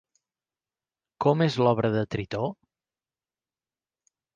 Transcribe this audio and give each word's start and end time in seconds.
Com 1.27 1.45
és 1.49 1.59
l'obra 1.67 1.95
de 1.99 2.03
Tritó? 2.17 2.43